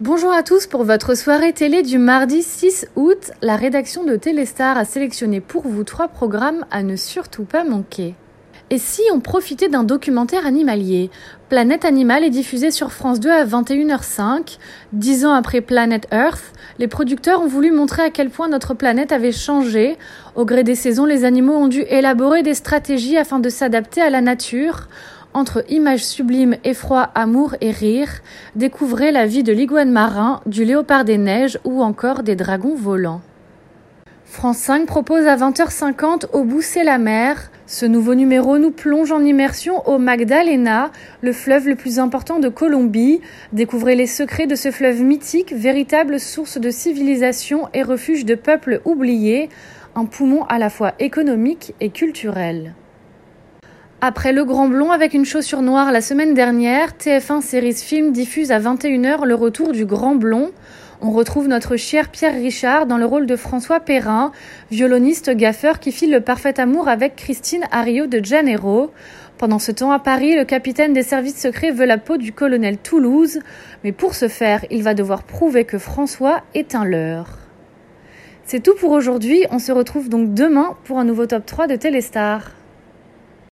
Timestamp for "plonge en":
38.72-39.24